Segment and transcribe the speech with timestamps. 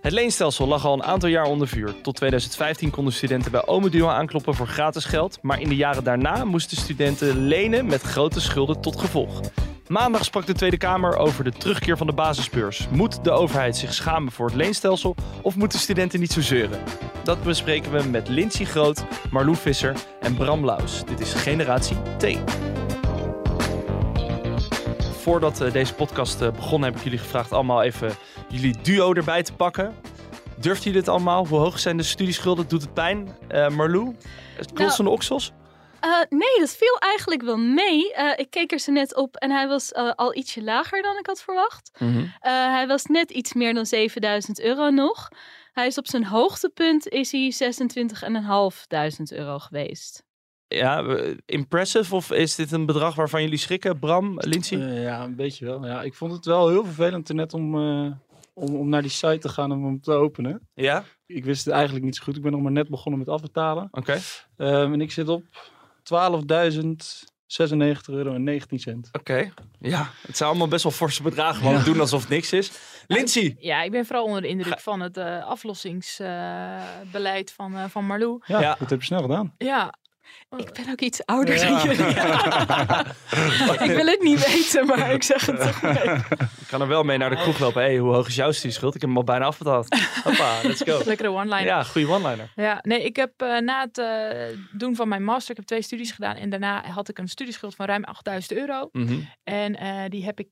[0.00, 2.00] Het leenstelsel lag al een aantal jaar onder vuur.
[2.02, 5.38] Tot 2015 konden studenten bij Ome Duo aankloppen voor gratis geld.
[5.42, 9.40] Maar in de jaren daarna moesten studenten lenen met grote schulden tot gevolg.
[9.88, 12.88] Maandag sprak de Tweede Kamer over de terugkeer van de basisbeurs.
[12.90, 16.80] Moet de overheid zich schamen voor het leenstelsel of moeten studenten niet zo zeuren?
[17.24, 21.04] Dat bespreken we met Lindsay Groot, Marlou Visser en Bram Laus.
[21.04, 22.24] Dit is Generatie T.
[25.28, 28.16] Voordat uh, deze podcast uh, begon heb ik jullie gevraagd allemaal even
[28.48, 29.94] jullie duo erbij te pakken.
[30.56, 31.46] Durft jullie dit allemaal?
[31.46, 32.68] Hoe hoog zijn de studieschulden?
[32.68, 33.36] Doet het pijn?
[33.50, 34.16] Uh, Marlou?
[34.74, 35.52] Klossen nou, oksels?
[36.04, 38.14] Uh, nee, dat viel eigenlijk wel mee.
[38.18, 41.18] Uh, ik keek er ze net op en hij was uh, al ietsje lager dan
[41.18, 41.90] ik had verwacht.
[41.98, 42.32] Mm -hmm.
[42.72, 45.28] hij was net iets meer dan 7000 euro nog.
[45.72, 47.52] Hij is op zijn hoogtepunt is hij
[49.20, 50.26] 26.500 euro geweest.
[50.68, 51.16] Ja,
[51.46, 54.78] impressive of is dit een bedrag waarvan jullie schrikken, Bram, Lindsay?
[54.78, 55.86] ja, een beetje wel.
[55.86, 57.74] Ja, ik vond het wel heel vervelend net om,
[58.54, 60.68] om, om naar die site te gaan om hem te openen.
[60.74, 61.04] Ja?
[61.26, 62.36] Ik wist het eigenlijk niet zo goed.
[62.36, 63.88] Ik ben nog maar net begonnen met afbetalen.
[63.90, 64.20] Oké.
[64.56, 64.82] Okay.
[64.82, 65.50] Um, en ik zit op 12.096
[68.06, 69.08] euro en 19 cent.
[69.12, 69.52] Oké, okay.
[69.78, 70.10] ja.
[70.26, 71.84] Het zijn allemaal best wel forse bedragen, want ja.
[71.84, 72.70] doen alsof het niks is.
[73.06, 73.56] Lindsay!
[73.58, 78.06] Ja, ik ben vooral onder de indruk van het uh, aflossingsbeleid uh, van, uh, van
[78.06, 78.40] Marlou.
[78.44, 79.54] Ja, ja, dat heb je snel gedaan.
[79.58, 79.94] Ja,
[80.56, 81.68] ik ben ook iets ouder ja.
[81.68, 82.14] dan jullie.
[83.88, 86.14] ik wil het niet weten, maar ik zeg het toch mee.
[86.60, 87.82] Ik kan er wel mee naar de kroeg lopen.
[87.82, 88.94] Hey, hoe hoog is jouw studieschuld?
[88.94, 89.96] Ik heb hem al bijna afbetaald.
[90.24, 91.00] Hoppa, let's go.
[91.04, 91.64] Lekkere one-liner.
[91.64, 92.52] Ja, goede one-liner.
[92.54, 95.82] Ja, nee, ik heb uh, na het uh, doen van mijn master, ik heb twee
[95.82, 96.36] studies gedaan.
[96.36, 98.88] En daarna had ik een studieschuld van ruim 8000 euro.
[98.92, 99.28] Mm -hmm.
[99.44, 100.50] En uh, die heb ik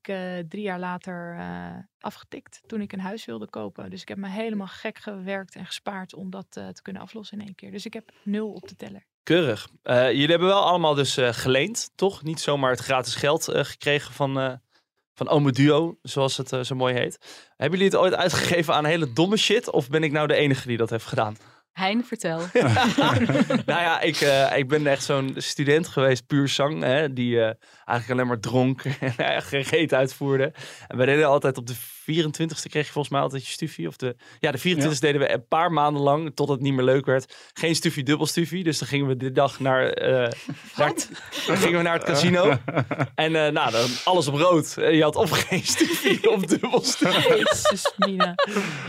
[0.48, 1.36] drie jaar later
[2.00, 3.91] afgetikt toen ik een huis wilde kopen.
[3.91, 7.44] Dus ik heb me helemaal gek gewerkt en gespaard om dat te kunnen aflossen in
[7.44, 7.70] één keer.
[7.70, 9.06] Dus ik heb nul op de teller.
[9.26, 9.69] Keurig.
[9.84, 12.22] Uh, jullie hebben wel allemaal dus uh, geleend, toch?
[12.22, 14.60] Niet zomaar het gratis geld uh, gekregen van,
[15.14, 17.19] van Ome Duo, zoals het zo mooi heet.
[17.56, 19.70] Hebben jullie het ooit uitgegeven aan hele domme shit?
[19.70, 21.36] Of ben ik nou de enige die dat heeft gedaan?
[21.76, 22.38] Hein, vertel.
[23.66, 27.50] nou ja, ik, uh, ik ben echt zo'n student geweest, puur zang, hè, die uh,
[27.87, 28.82] eigenlijk alleen maar dronk
[29.16, 30.53] en geen reet uitvoerde.
[30.88, 33.88] En we deden altijd op de 24ste kreeg je volgens mij altijd je stufie.
[33.88, 35.00] Of de, ja, de 24ste ja.
[35.00, 37.34] deden we een paar maanden lang, tot het niet meer leuk werd.
[37.53, 38.65] Geen stufie, dubbel stufie.
[38.65, 40.09] Dus dan gingen we de dag naar, uh,
[40.76, 41.10] naar, het,
[41.47, 42.59] dan gingen we naar het casino.
[43.15, 44.75] En uh, nou, dan alles op rood.
[44.76, 47.36] Je had of geen stufie of dubbel stufie.
[47.36, 48.34] Jezus, Mina.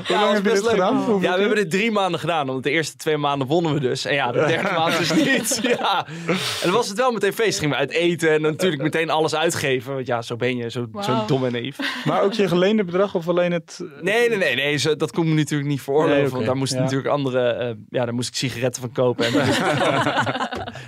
[0.08, 1.20] Hoe lang heb je dit gedaan?
[1.22, 2.48] Ja, we hebben dit drie maanden gedaan.
[2.48, 4.06] Want de eerste twee maanden wonnen we dus.
[4.06, 5.60] En ja, de derde maand dus niet.
[5.62, 6.08] Ja.
[6.08, 7.60] En dan was het wel meteen feest.
[7.60, 9.94] Gingen we uit eten en natuurlijk meteen alles uitgeven.
[9.94, 10.70] Want ja, zo ben je.
[10.70, 11.04] Zo, wow.
[11.04, 12.04] zo dom en naïef.
[12.06, 13.80] Maar ook je geleende bedrag of alleen het...
[14.02, 14.56] Nee, nee, nee.
[14.56, 16.16] nee zo, dat kon me natuurlijk niet veroorloven.
[16.16, 16.36] Nee, okay.
[16.36, 16.84] Want daar moesten ja.
[16.84, 17.64] natuurlijk andere...
[17.64, 19.26] Uh, ja, daar moest ik sigaretten van kopen.
[19.26, 19.34] En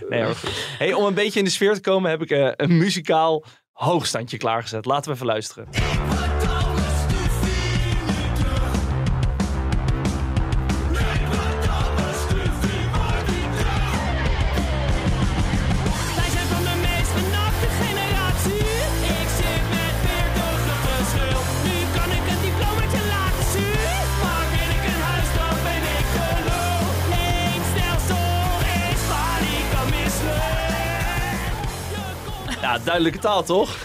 [0.09, 0.35] nee hoor.
[0.77, 4.37] Hey, om een beetje in de sfeer te komen heb ik uh, een muzikaal hoogstandje
[4.37, 4.85] klaargezet.
[4.85, 5.67] Laten we even luisteren.
[32.83, 33.77] Duidelijke taal, toch?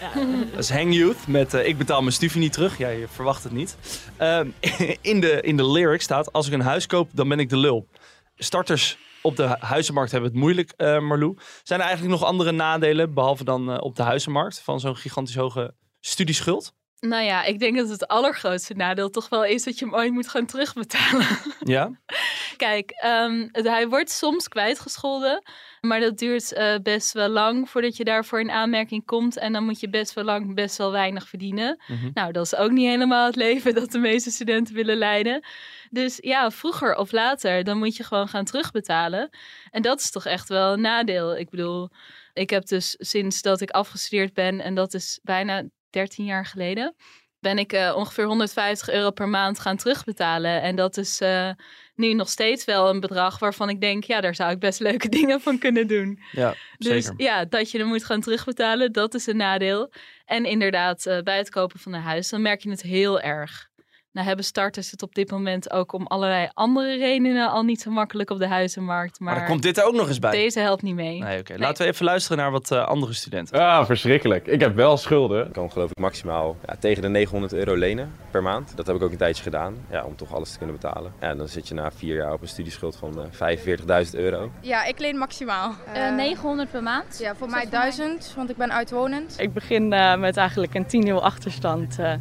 [0.00, 0.24] Ja.
[0.50, 2.78] Dat is Hang Youth met uh, Ik betaal mijn studie niet terug.
[2.78, 3.76] Ja, je verwacht het niet.
[4.20, 4.40] Uh,
[5.00, 7.56] in, de, in de lyric staat: Als ik een huis koop, dan ben ik de
[7.56, 7.88] lul.
[8.36, 11.36] Starters op de huizenmarkt hebben het moeilijk, uh, Marlou.
[11.62, 15.36] Zijn er eigenlijk nog andere nadelen, behalve dan uh, op de huizenmarkt, van zo'n gigantisch
[15.36, 16.72] hoge studieschuld?
[17.00, 20.12] Nou ja, ik denk dat het allergrootste nadeel toch wel is dat je hem ooit
[20.12, 21.26] moet gaan terugbetalen.
[21.64, 21.90] Ja?
[22.56, 25.42] Kijk, um, het, hij wordt soms kwijtgescholden.
[25.80, 29.38] Maar dat duurt uh, best wel lang voordat je daarvoor in aanmerking komt.
[29.38, 31.80] En dan moet je best wel lang best wel weinig verdienen.
[31.86, 32.10] Mhm.
[32.14, 35.44] Nou, dat is ook niet helemaal het leven dat de meeste studenten willen leiden.
[35.90, 39.30] Dus ja, vroeger of later, dan moet je gewoon gaan terugbetalen.
[39.70, 41.36] En dat is toch echt wel een nadeel.
[41.36, 41.90] Ik bedoel,
[42.32, 46.94] ik heb dus sinds dat ik afgestudeerd ben, en dat is bijna 13 jaar geleden,
[47.40, 50.62] ben ik uh, ongeveer 150 euro per maand gaan terugbetalen.
[50.62, 51.50] En dat is uh,
[51.98, 55.08] nu nog steeds wel een bedrag waarvan ik denk, ja, daar zou ik best leuke
[55.18, 56.20] dingen van kunnen doen.
[56.32, 57.24] Ja, dus zeker.
[57.24, 59.92] ja, dat je er moet gaan terugbetalen, dat is een nadeel.
[60.24, 63.68] En inderdaad, uh, bij het kopen van een huis, dan merk je het heel erg.
[64.12, 67.90] Nou hebben starters het op dit moment ook om allerlei andere redenen al niet zo
[67.90, 69.20] makkelijk op de huizenmarkt.
[69.20, 70.30] Maar, Maar, dan komt dit er ook nog eens bij.
[70.30, 71.22] deze helpt niet mee.
[71.22, 71.54] Nee, oké.
[71.56, 73.60] Laten we even luisteren naar wat eh, andere studenten.
[73.60, 74.46] Ah, verschrikkelijk.
[74.46, 75.46] Ik heb wel schulden.
[75.46, 78.72] Ik kan geloof ik maximaal ja, tegen de 900 euro lenen per maand.
[78.76, 81.12] Dat heb ik ook een tijdje gedaan, ja, om toch alles te kunnen betalen.
[81.20, 84.50] Ja, dan zit je na vier jaar op een studieschuld van eh 45.000 euro.
[84.60, 85.74] Ja, ik leen maximaal.
[85.92, 87.18] Eh, 900 per maand?
[87.18, 88.06] Ja, voor Is mij dat voor mij?
[88.06, 89.34] 1000, want ik ben uitwonend.
[89.38, 92.12] Ik begin eh, met eigenlijk een 10-0 achterstand eh,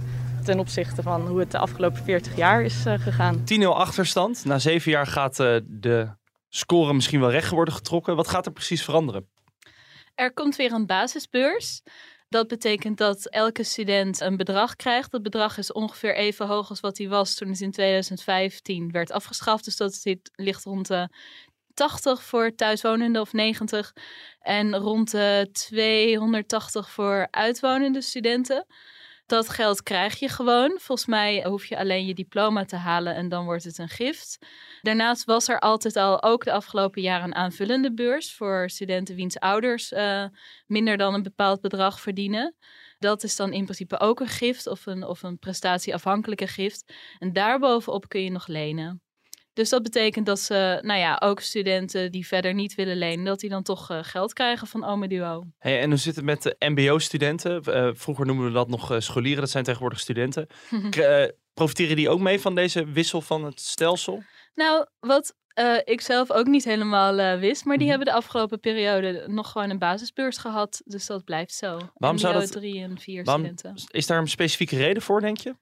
[0.48, 3.44] ten opzichte van hoe het de afgelopen 40 jaar is eh, gegaan.
[3.62, 4.46] 10-0 achterstand.
[4.46, 6.10] Na zeven jaar gaat eh, de
[6.50, 8.16] score misschien wel recht worden getrokken.
[8.16, 9.28] Wat gaat er precies veranderen?
[10.16, 11.82] Er komt weer een basisbeurs.
[12.30, 15.12] Dat betekent dat elke student een bedrag krijgt.
[15.12, 19.12] Dat bedrag is ongeveer even hoog als wat hij was toen het in 2015 werd
[19.12, 19.66] afgeschaft.
[19.66, 21.10] Dus dat zit, ligt rond de
[21.74, 23.94] 80 voor thuiswonenden of 90.
[24.40, 28.66] En rond de 280 voor uitwonende studenten.
[29.27, 30.69] Dat geld krijg je gewoon.
[30.79, 34.38] Volgens mij hoef je alleen je diploma te halen en dan wordt het een gift.
[34.81, 39.39] Daarnaast was er altijd al ook de afgelopen jaren een aanvullende beurs voor studenten wiens
[39.39, 40.25] ouders eh,
[40.65, 42.56] minder dan een bepaald bedrag verdienen.
[43.00, 46.94] Dat is dan in principe ook een gift of een, of een prestatieafhankelijke gift.
[47.19, 49.06] En daarbovenop kun je nog lenen.
[49.57, 53.39] Dus dat betekent dat ze, nou ja, ook studenten die verder niet willen lenen, dat
[53.39, 55.44] die dan toch eh, geld krijgen van Ome Duo.
[55.57, 57.62] Hey, en hoe zit het met de mbo-studenten?
[57.63, 59.42] Eh, vroeger noemden we dat nog eh, scholieren.
[59.42, 60.48] Dat zijn tegenwoordig studenten.
[61.54, 64.24] Profiteren die ook mee van deze wissel van het stelsel?
[64.56, 65.36] Nou, wat
[65.83, 67.95] ik zelf ook niet helemaal wist, maar die Mhm.
[67.98, 70.81] hebben de afgelopen periode nog gewoon een basisbeurs gehad.
[70.86, 71.80] Dus dat blijft zo.
[71.94, 73.83] Waarom zou dat- 3 en 4 waarom- studenten.
[73.92, 75.56] Is daar een specifieke reden voor, denk je?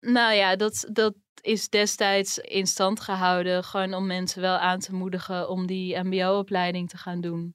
[0.00, 3.64] Nou ja, dat, dat is destijds in stand gehouden.
[3.64, 7.54] Gewoon om mensen wel aan te moedigen om die MBO-opleiding te gaan doen.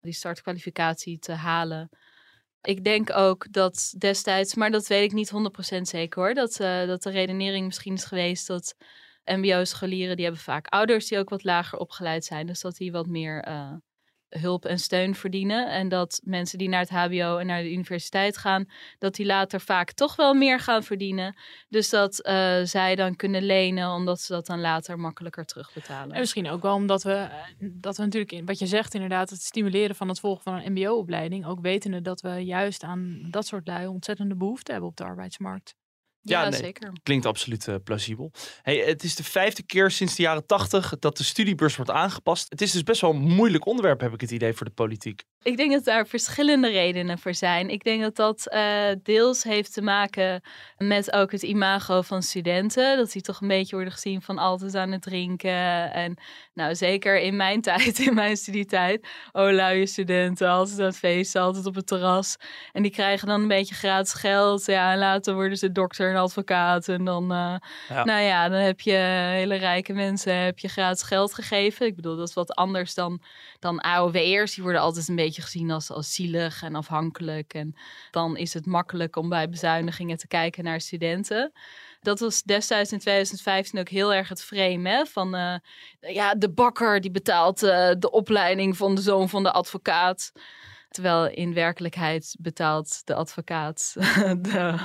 [0.00, 1.88] Die startkwalificatie te halen.
[2.62, 6.34] Ik denk ook dat destijds, maar dat weet ik niet 100% zeker hoor.
[6.34, 8.74] Dat, eh, dat de redenering misschien is geweest dat
[9.24, 12.46] MBO-scholieren, die hebben vaak ouders die ook wat lager opgeleid zijn.
[12.46, 13.72] Dus dat die wat meer eh,
[14.40, 15.70] hulp en steun verdienen.
[15.70, 18.68] En dat mensen die naar het HBO en naar de universiteit gaan,
[18.98, 21.36] dat die later vaak toch wel meer gaan verdienen.
[21.68, 26.14] Dus dat eh, zij dan kunnen lenen, omdat ze dat dan later makkelijker terugbetalen.
[26.14, 29.30] En misschien ook wel omdat we, eh, dat we natuurlijk, in, wat je zegt inderdaad,
[29.30, 31.46] het stimuleren van het volgen van een mbo-opleiding.
[31.46, 35.74] Ook wetende dat we juist aan dat soort lui ontzettende behoefte hebben op de arbeidsmarkt.
[36.22, 36.60] Ja, ja, nee.
[36.60, 36.92] zeker.
[37.02, 38.32] Klinkt absoluut eh, plausibel.
[38.62, 42.46] Hey, het is de vijfde keer sinds de jaren tachtig dat de studiebeurs wordt aangepast.
[42.48, 45.22] Het is dus best wel een moeilijk onderwerp, heb ik het idee, voor de politiek.
[45.42, 47.68] Ik denk dat daar verschillende redenen voor zijn.
[47.70, 50.42] Ik denk dat dat eh, deels heeft te maken
[50.76, 52.96] met ook het imago van studenten.
[52.96, 55.92] Dat die toch een beetje worden gezien van altijd aan het drinken.
[55.92, 56.18] En
[56.54, 59.06] nou, zeker in mijn tijd, in mijn studietijd.
[59.32, 62.36] Oh, luie studenten, altijd aan het feesten, altijd op het terras.
[62.72, 64.66] En die krijgen dan een beetje gratis geld.
[64.66, 66.88] Ja, en later worden ze dokter en advocaat.
[66.88, 67.54] En dan, eh,
[67.88, 68.04] Ja.
[68.04, 71.86] nou ja, dan heb je hele rijke mensen heb je gratis geld gegeven.
[71.86, 73.22] Ik bedoel, dat is wat anders dan,
[73.58, 74.54] dan AOW'ers.
[74.54, 77.54] Die worden altijd een beetje gezien als, als zielig en afhankelijk.
[77.54, 77.74] En
[78.10, 81.52] dan is het makkelijk om bij bezuinigingen te kijken naar studenten.
[82.02, 85.06] Dat was destijds in 2015 ook heel erg het frame hè?
[85.06, 85.54] van eh,
[86.00, 90.32] ja, de bakker die betaalt eh, de opleiding van de zoon van de advocaat.
[90.92, 93.92] Terwijl in werkelijkheid betaalt de advocaat
[94.50, 94.78] de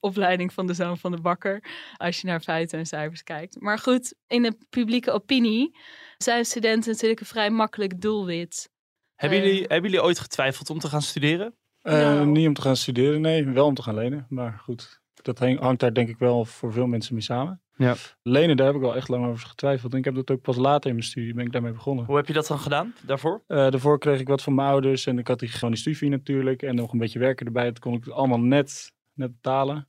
[0.00, 1.64] opleiding van de zoon van de bakker.
[1.96, 3.60] Als je naar feiten en cijfers kijkt.
[3.60, 5.76] Maar goed, in de publieke opinie
[6.18, 8.70] zijn studenten natuurlijk een vrij makkelijk doelwit.
[9.14, 9.44] Hebben, Eh.
[9.44, 11.54] jullie, hebben jullie ooit getwijfeld om te gaan studeren?
[11.80, 12.26] Eh, Nou.
[12.26, 13.44] Niet om te gaan studeren, nee.
[13.44, 14.26] Wel om te gaan lenen.
[14.28, 17.62] Maar goed, dat hang- hangt daar denk ik wel voor veel mensen mee samen.
[17.76, 17.94] Ja.
[18.22, 19.92] Lenen, daar heb ik wel echt lang over getwijfeld.
[19.92, 22.04] En ik heb dat ook pas later in mijn studie, ben ik daarmee begonnen.
[22.04, 23.42] Hoe heb je dat dan gedaan daarvoor?
[23.46, 26.08] Eh, daarvoor kreeg ik wat van mijn ouders en ik had die gewoon die studiefee
[26.08, 26.62] natuurlijk.
[26.62, 27.64] En nog een beetje werken erbij.
[27.64, 29.88] Dat kon ik allemaal net, net betalen.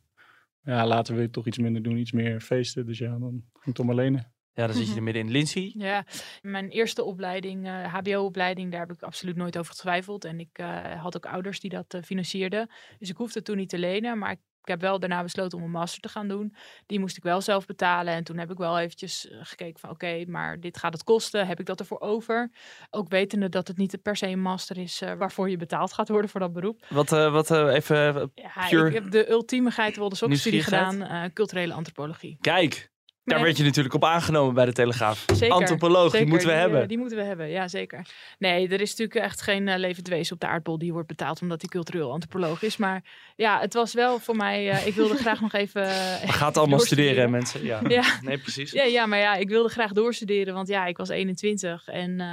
[0.64, 2.86] Ja, later wil je toch iets minder doen, iets meer feesten.
[2.86, 4.34] Dus ja, dan ging ik toch maar lenen.
[4.54, 5.32] Ja, dan zit je er midden in.
[5.32, 5.74] Lindsay?
[5.78, 6.06] Ja,
[6.42, 10.26] mijn eerste opleiding, eh, HBO-opleiding, daar heb ik absoluut nooit over getwijfeld.
[10.26, 12.70] En ik eh, had ook ouders die dat financierden.
[13.00, 14.18] Dus ik hoefde toen niet te lenen.
[14.18, 16.56] Maar ik, ik heb wel daarna besloten om een master te gaan doen.
[16.86, 18.14] Die moest ik wel zelf betalen.
[18.14, 21.48] En toen heb ik wel eventjes eh, gekeken van oké, maar dit gaat het kosten.
[21.48, 22.52] Heb ik dat ervoor over?
[22.90, 26.10] Ook wetende dat het niet per se een master is eh, waarvoor je betaald gaat
[26.10, 26.86] worden voor dat beroep.
[26.90, 28.16] Wat, eh, wat even...
[28.16, 30.92] eh, Ja, Pure ik heb de ultieme geitenwolde nieuwsgierigheid?
[30.92, 31.32] gedaan.
[31.34, 32.38] culturele antropologie.
[32.42, 32.92] Kijk,
[33.26, 33.46] daar Nee.
[33.46, 35.26] werd je natuurlijk op aangenomen bij de Telegraaf.
[35.34, 35.56] Zeker.
[35.56, 36.88] Antropoloog, die moeten we eh, hebben.
[36.88, 38.08] die moeten we hebben, ja zeker.
[38.40, 41.42] Nee, er is natuurlijk echt geen eh, levend wezen op de aardbol die wordt betaald
[41.42, 42.78] omdat hij cultureel antropoloog is.
[42.78, 43.04] Maar
[43.36, 45.84] ja, het was wel voor mij, eh, ik wilde graag nog even...
[45.84, 47.64] eh, We gaat allemaal studeren, hè, mensen.
[47.64, 47.82] Ja.
[47.88, 48.04] Ja.
[48.22, 48.72] Nee, precies.
[48.72, 52.28] Ja, ja, maar ja, ik wilde graag doorstuderen, want ja, ik was 21 en eh,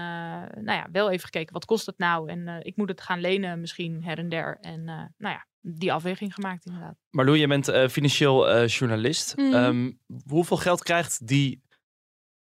[0.63, 2.29] nou ja, wel even gekeken, wat kost het nou?
[2.31, 4.59] En eh, ik moet het gaan lenen misschien her en der.
[4.61, 6.97] En eh, nou ja, die afweging gemaakt inderdaad.
[7.11, 9.37] Marloes, je bent eh, financieel eh, journalist.
[9.37, 9.55] Mhm.
[9.55, 9.93] Ehm,
[10.29, 11.63] hoeveel geld krijgt die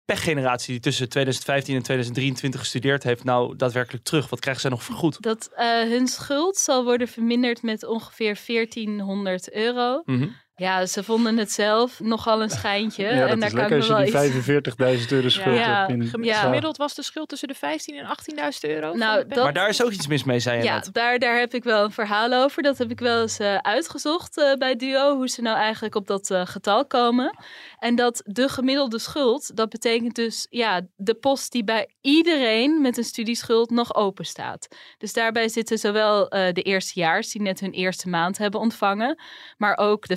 [0.05, 4.29] pechgeneratie die tussen 2015 en 2023 gestudeerd heeft nou daadwerkelijk terug?
[4.29, 5.23] Wat krijgen zij nog vergoed?
[5.23, 10.03] Dat eh, hun schuld zal worden verminderd met ongeveer 1400 euro.
[10.05, 10.29] Mhm.
[10.61, 13.03] Ja, ze vonden het zelf nogal een schijntje.
[13.05, 15.05] Ja, en daar is kan als je die iets...
[15.07, 15.87] 45.000 euro schuld Ja.
[15.87, 15.91] hebt.
[16.15, 16.41] In, Ja.
[16.41, 18.93] Gemiddeld was de schuld tussen de 15 en 18.000 euro.
[18.95, 20.89] Nou, dat- Maar daar is ook iets mis mee, zei je Ja, net.
[20.93, 22.63] daar, daar heb ik wel een verhaal over.
[22.63, 25.17] Dat heb ik wel eens eh, uitgezocht eh, bij Duo.
[25.17, 27.37] Hoe ze nou eigenlijk op dat eh, getal komen.
[27.79, 32.97] En dat de gemiddelde schuld, dat betekent dus ja, de post die bij iedereen met
[32.97, 34.69] een studieschuld nog open staat.
[34.99, 39.19] Dus daarbij zitten zowel eh, de eerstejaars die net hun eerste maand hebben ontvangen.
[39.57, 40.17] Maar ook de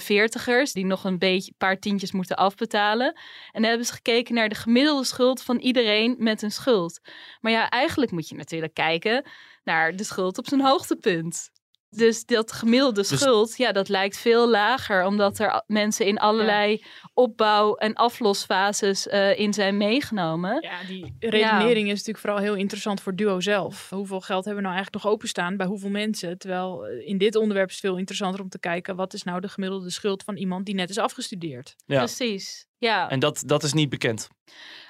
[0.73, 3.19] die nog een beetje paar tientjes moeten afbetalen.
[3.51, 6.99] En hebben ze gekeken naar de gemiddelde schuld van iedereen met een schuld.
[7.41, 9.25] Maar ja, eigenlijk moet je natuurlijk kijken
[9.63, 11.49] naar de schuld op zijn hoogtepunt.
[11.95, 16.83] Dus dat gemiddelde schuld, ja, dat lijkt veel lager, omdat er mensen in allerlei
[17.13, 20.61] opbouw- en aflosfases eh, in zijn meegenomen.
[20.61, 23.89] Ja, die redenering is natuurlijk vooral heel interessant voor Duo zelf.
[23.89, 26.37] Hoeveel geld hebben we nou eigenlijk nog openstaan bij hoeveel mensen?
[26.37, 29.39] Terwijl eh, in dit onderwerp is het veel interessanter om te kijken wat is nou
[29.39, 31.75] de gemiddelde schuld van iemand die net is afgestudeerd.
[31.85, 31.97] Ja.
[31.97, 32.67] Precies.
[32.77, 34.29] Ja, En dat, dat is niet bekend.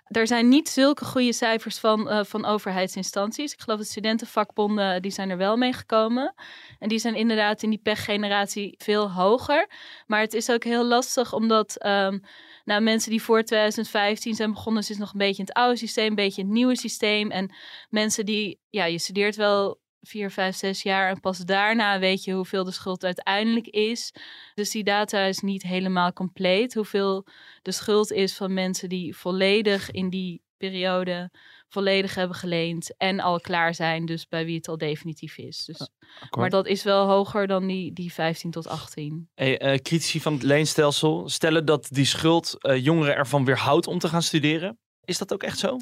[0.03, 3.53] Er zijn niet zulke goede cijfers van, eh, van overheidsinstanties.
[3.53, 6.33] Ik geloof dat studentenvakbonden, die zijn er wel mee gekomen.
[6.79, 9.69] En die zijn inderdaad in die pechgeneratie veel hoger.
[10.07, 12.19] Maar het is ook heel lastig, omdat ehm,
[12.65, 16.07] nou, mensen die voor 2015 zijn begonnen, zitten nog een beetje in het oude systeem,
[16.07, 17.31] een beetje in het nieuwe systeem.
[17.31, 17.55] En
[17.89, 22.33] mensen die, ja, je studeert wel vier, vijf, zes jaar en pas daarna weet je
[22.33, 24.13] hoeveel de schuld uiteindelijk is.
[24.53, 26.73] Dus die data is niet helemaal compleet.
[26.73, 27.25] Hoeveel
[27.61, 31.31] de schuld is van mensen die volledig in die periode
[31.73, 35.65] volledig hebben geleend en al klaar zijn, dus bij wie het al definitief is.
[35.65, 35.89] Dus,
[36.37, 39.29] maar dat is wel hoger dan die, die 15 tot 18.
[39.33, 43.99] Hey, eh, critici van het leenstelsel stellen dat die schuld eh, jongeren ervan weerhoudt om
[43.99, 44.77] te gaan studeren.
[45.05, 45.77] Is dat ook echt zo?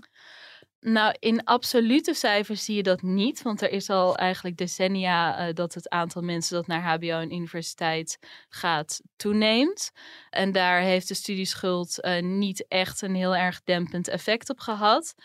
[0.82, 3.42] Nou, in absolute cijfers zie je dat niet.
[3.42, 7.34] Want er is al eigenlijk decennia eh, dat het aantal mensen dat naar HBO en
[7.34, 8.20] universiteit
[8.50, 9.92] gaat toeneemt.
[10.30, 15.16] En daar heeft de studieschuld eh, niet echt een heel erg dempend effect op gehad.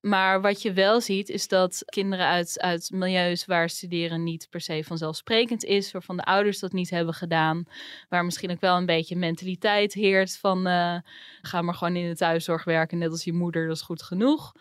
[0.00, 4.60] Maar wat je wel ziet, is dat kinderen uit, uit milieus waar studeren niet per
[4.60, 7.64] se vanzelfsprekend is, waarvan de ouders dat niet hebben gedaan,
[8.08, 10.96] waar misschien ook wel een beetje mentaliteit heert van eh,
[11.42, 14.52] ga maar gewoon in de thuiszorg werken, net als je moeder, dat is goed genoeg.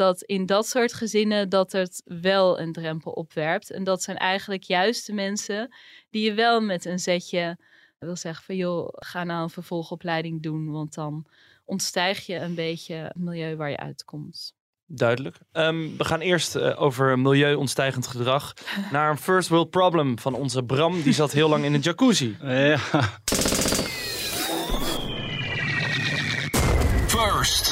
[0.00, 3.70] Dat in dat soort gezinnen dat het wel een drempel opwerpt.
[3.70, 5.74] En dat zijn eigenlijk juist de mensen
[6.10, 7.58] die je wel met een zetje
[7.98, 11.26] wil zeggen van joh, ga nou een vervolgopleiding doen, want dan
[11.64, 14.54] ontstijg je een beetje het milieu waar je uitkomt.
[14.86, 15.36] Duidelijk.
[15.52, 18.52] Ehm, we gaan eerst eh, over milieuontstijgend gedrag
[18.92, 21.02] naar een first world problem van onze Bram.
[21.02, 22.36] Die zat heel lang in een jacuzzi.
[22.42, 22.78] Ja.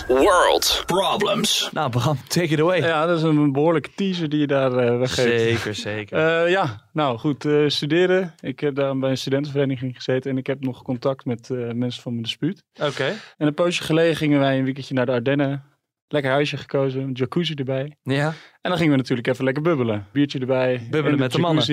[0.08, 1.68] World Problems.
[1.72, 2.78] Nou Bram, take it away.
[2.78, 5.40] ja, dat is een behoorlijke teaser die je daar eh, weggeeft.
[5.40, 6.18] Zeker, zeker.
[6.18, 8.34] Eh, ja, nou goed, eh, studeren.
[8.40, 12.02] Ik heb daar bij een studentenvereniging gezeten en ik heb nog contact met eh, mensen
[12.02, 12.64] van mijn dispuut.
[12.82, 13.14] Oké.
[13.36, 15.62] En een poosje geleden gingen wij een weekendje naar de Ardennen.
[16.08, 17.96] Lekker huisje gekozen, een jacuzzi erbij.
[18.02, 18.26] Ja.
[18.60, 20.06] En dan gingen we natuurlijk even lekker bubbelen.
[20.12, 20.86] Biertje erbij.
[20.90, 21.66] Bubbelen met de mannen.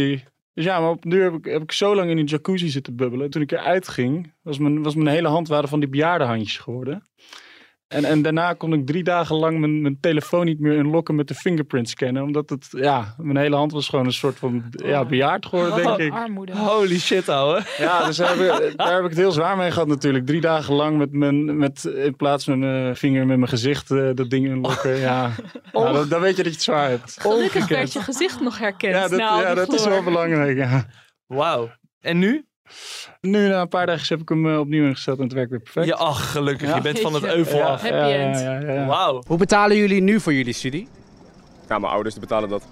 [0.53, 2.95] Dus ja, maar op duur heb ik, heb ik zo lang in die jacuzzi zitten
[2.95, 3.29] bubbelen.
[3.29, 7.03] Toen ik eruit ging, was mijn, was mijn hele hand waren van die bejaardenhandjes geworden.
[7.87, 11.27] En, en daarna kon ik drie dagen lang mijn, mijn telefoon niet meer unlocken met
[11.27, 12.23] de fingerprint scannen.
[12.23, 15.97] Omdat het, ja, mijn hele hand was gewoon een soort van ja, bejaard geworden, denk
[15.97, 16.11] ik.
[16.11, 16.57] Armoede.
[16.57, 17.61] Holy shit, ouwe.
[17.77, 20.25] Ja, dus daar heb, ik, daar heb ik het heel zwaar mee gehad natuurlijk.
[20.25, 24.09] Drie dagen lang met mijn, met, in plaats van mijn vinger met mijn gezicht eh,
[24.13, 24.97] dat ding unlocken.
[24.97, 25.31] Ja,
[25.71, 27.17] Nou, dan, dan weet je dat je het zwaar hebt.
[27.21, 28.93] Gelukkig werd je gezicht nog herkend.
[28.93, 30.85] Ja, dat, Nou, ja, dat is wel belangrijk, ja.
[31.27, 31.69] Wauw.
[31.99, 32.45] En nu?
[33.22, 35.60] Nu, na een paar dagen heb ik hem eh, opnieuw ingesteld en het werkt weer
[35.60, 35.86] perfect.
[35.86, 36.69] Ja, ach, gelukkig.
[36.69, 36.75] Ja.
[36.75, 37.81] Je bent van het euvel ja, af.
[37.81, 38.39] Happy ja, end.
[38.39, 38.86] Ja, ja, ja.
[38.86, 39.24] Wauw.
[39.27, 40.88] Hoe betalen jullie nu voor jullie studie?
[41.69, 42.63] Ja, mijn ouders die betalen dat.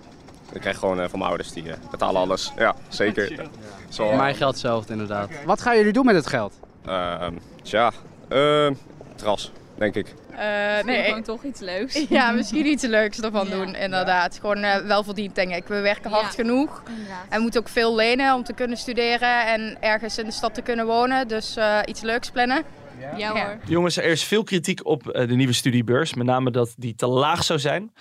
[0.54, 2.52] Ik krijg gewoon eh, van mijn ouders, die eh, betalen alles.
[2.58, 3.50] Ja, zeker.
[3.90, 5.30] Zo, Voor mij geldt hetzelfde inderdaad.
[5.46, 6.60] Wat gaan jullie doen met het geld?
[6.86, 7.92] ehm, tja,
[8.30, 8.74] ehm,
[9.16, 10.14] tras, denk ik.
[10.38, 12.06] Eh, nee, gewoon toch iets leuks.
[12.10, 13.56] ja, misschien iets leuks ervan Ja.
[13.56, 14.38] doen, inderdaad.
[14.40, 15.68] Gewoon eh, wel verdiend, denk ik.
[15.68, 16.30] We werken hard Ja.
[16.30, 16.84] genoeg.
[16.88, 17.26] Inderdaad.
[17.30, 20.62] En moeten ook veel lenen om te kunnen studeren en ergens in de stad te
[20.62, 21.28] kunnen wonen.
[21.28, 22.64] Dus eh, iets leuks plannen.
[23.00, 23.32] Ja, Ja.
[23.34, 23.58] hoor.
[23.66, 26.14] Jongens, er is veel kritiek op eh, de nieuwe studiebeurs.
[26.14, 27.94] Met name dat die te laag zou zijn.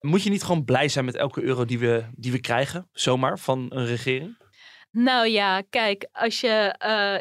[0.00, 3.38] Moet je niet gewoon blij zijn met elke euro die we, die we krijgen, zomaar,
[3.38, 4.38] van een regering?
[4.92, 7.14] Nou ja, kijk, als je eh,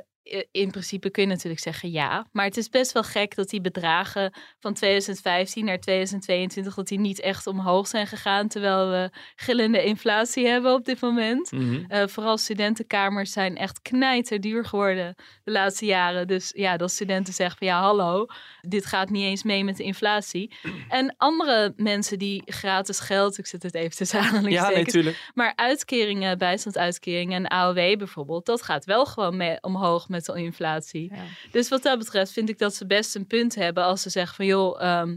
[0.51, 2.27] in principe kun je natuurlijk zeggen ja.
[2.31, 6.75] Maar het is best wel gek dat die bedragen van 2015 naar 2022...
[6.75, 8.48] dat die niet echt omhoog zijn gegaan...
[8.48, 11.51] terwijl we gillende inflatie hebben op dit moment.
[11.51, 11.83] Mhm.
[11.88, 16.27] Eh, vooral studentenkamers zijn echt knijterduur geworden de laatste jaren.
[16.27, 18.25] Dus ja, dat studenten zeggen van ja, hallo,
[18.62, 20.51] dit gaat niet eens mee met de inflatie.
[20.89, 26.38] En andere mensen die gratis geld, ik zet het even tussen Ja, nee, maar uitkeringen,
[26.38, 31.11] bijstandsuitkeringen en AOW bijvoorbeeld, dat gaat wel gewoon mee omhoog met de inflatie.
[31.51, 34.35] Dus wat dat betreft vind ik dat ze best een punt hebben als ze zeggen
[34.35, 35.15] van joh, ehm,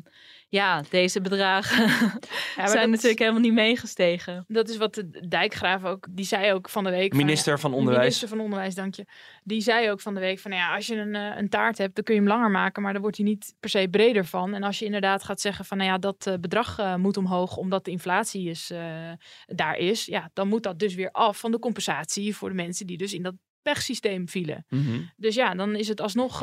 [0.53, 1.87] ja, deze bedragen
[2.57, 4.45] maar zijn natuurlijk helemaal niet meegestegen.
[4.49, 7.15] Dat is wat de Dijkgraaf ook, die zei ook van de week.
[7.15, 8.05] Minister van de Onderwijs.
[8.05, 9.07] Minister van Onderwijs, dank je.
[9.45, 11.79] Die zei ook van de week van nou ja, als je een, eh, een taart
[11.79, 14.25] hebt, dan kun je hem langer maken, maar dan wordt hij niet per se breder
[14.25, 14.55] van.
[14.55, 17.57] En als je inderdaad gaat zeggen van nou ja, dat eh, bedrag eh, moet omhoog
[17.57, 19.13] omdat de inflatie is, eh,
[19.47, 22.87] daar is, ja, dan moet dat dus weer af van de compensatie voor de mensen
[22.87, 24.65] die dus in dat wegsysteem vielen.
[24.69, 25.01] Mhm.
[25.17, 26.41] Dus ja, dan is het alsnog...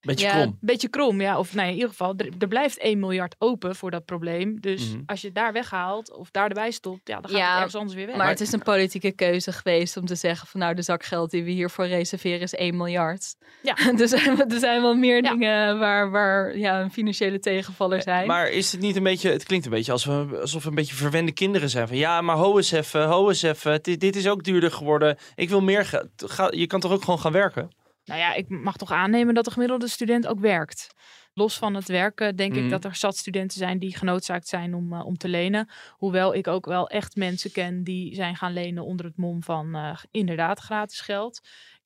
[0.00, 0.42] eh, Beetje ja, krom.
[0.42, 1.38] Een beetje krom, ja.
[1.38, 4.60] Of nou ja, in ieder geval, er, er blijft 1 miljard open voor dat probleem.
[4.60, 5.02] Dus Mhm.
[5.06, 7.94] als je het daar weghaalt of daar erbij stopt, ja, dan gaat het ergens anders
[7.96, 8.16] weer weg.
[8.16, 11.30] Maar het is een politieke keuze geweest om te zeggen van nou de zak geld
[11.30, 13.34] die we hiervoor reserveren is 1 miljard.
[13.62, 13.76] Ja.
[14.00, 18.26] er, zijn, er zijn wel meer dingen waar, waar ja, een financiële tegenvaller zijn.
[18.26, 20.74] Maar is het niet een beetje, het klinkt een beetje alsof we, alsof we een
[20.74, 21.88] beetje verwende kinderen zijn.
[21.88, 23.82] Van ja, maar ho eens even, ho eens even.
[23.82, 25.16] Dit, dit is ook duurder geworden.
[25.34, 26.06] Ik wil meer geld.
[26.16, 27.70] Ga- Je kan toch ook gewoon gaan werken?
[28.08, 30.94] Nou ja, ik mag toch aannemen dat de gemiddelde student ook werkt.
[31.34, 34.92] Los van het werken denk ik dat er zat studenten zijn die genoodzaakt zijn om,
[34.92, 35.68] eh, om te lenen.
[35.90, 39.74] Hoewel ik ook wel echt mensen ken die zijn gaan lenen onder het mom van
[39.74, 41.40] eh, inderdaad gratis geld.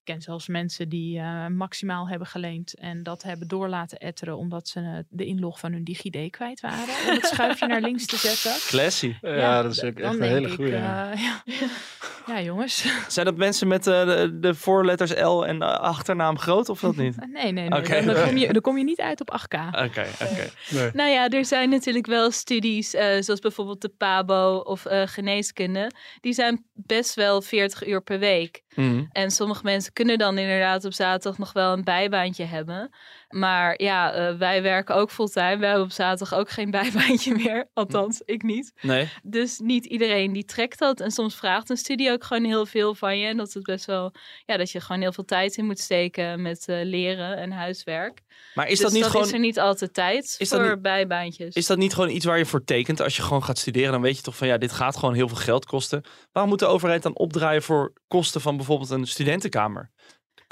[0.05, 4.37] Ik ken zelfs mensen die eh, maximaal hebben geleend en dat hebben door laten etteren
[4.37, 7.09] omdat ze de inlog van hun DigiD kwijt waren.
[7.09, 8.53] Om het schuifje naar links te zetten.
[8.79, 9.15] Classy.
[9.21, 11.43] Ja, dat is ook echt een hele eh, ja.
[12.27, 12.87] ja, jongens.
[13.09, 16.97] Zijn dat mensen met eh, de, de voorletters L en de achternaam groot of dat
[16.97, 17.17] niet?
[17.33, 17.83] Nee, nee, nee.
[18.05, 19.59] Dan, dan kom je, dan kom je niet uit op 8K.
[19.67, 20.51] Oké, oké.
[20.93, 25.91] Nou ja, er zijn natuurlijk wel studies, eh, zoals bijvoorbeeld de PABO of eh, geneeskunde.
[26.21, 28.63] Die zijn best wel 40 uur per week.
[28.75, 29.05] Mhm.
[29.13, 32.91] En sommige mensen kunnen dan inderdaad op zaterdag nog wel een bijbaantje hebben.
[33.33, 35.57] Maar ja, eh, wij werken ook fulltime.
[35.57, 37.69] We hebben op zaterdag ook geen bijbaantje meer.
[37.73, 38.73] Althans, ik niet.
[38.81, 39.09] Nee.
[39.23, 41.01] Dus niet iedereen die trekt dat.
[41.01, 43.27] En soms vraagt een studie ook gewoon heel veel van je.
[43.27, 44.13] En dat het best wel,
[44.45, 48.21] ja, dat je gewoon heel veel tijd in moet steken met eh, leren en huiswerk.
[48.55, 49.27] Maar is Dus dat niet gewoon...
[49.27, 51.55] is er niet altijd tijd Is voor niet- bijbaantjes.
[51.55, 53.01] Is dat niet gewoon iets waar je voor tekent?
[53.01, 55.29] Als je gewoon gaat studeren, dan weet je toch van ja, dit gaat gewoon heel
[55.29, 56.05] veel geld kosten.
[56.33, 59.91] Waarom moet de overheid dan opdraaien voor kosten van bijvoorbeeld een studentenkamer?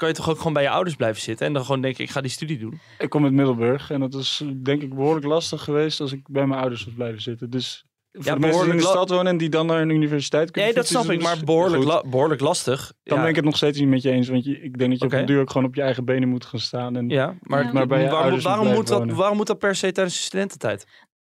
[0.01, 2.09] Kan je toch ook gewoon bij je ouders blijven zitten en dan gewoon denken, ik
[2.09, 2.79] ga die studie doen?
[2.97, 6.47] Ik kom uit Middelburg en dat is denk ik behoorlijk lastig geweest als ik bij
[6.47, 7.49] mijn ouders was blijven zitten.
[7.49, 9.89] Dus voor Ja, de mensen die in de stad wonen en die dan naar een
[9.89, 12.93] universiteit kunnen Nee, dat snap ik, maar behoorlijk, la- behoorlijk lastig.
[13.03, 13.21] Dan Ja.
[13.21, 15.05] ben ik het nog steeds niet met je eens, want je, ik denk dat je
[15.05, 16.95] op een duur ook gewoon op je eigen benen moet gaan staan.
[16.95, 19.75] En, Ja, maar, maar bij je waarom, ouders waarom, moet dat, waarom moet dat per
[19.75, 20.85] se tijdens de studententijd?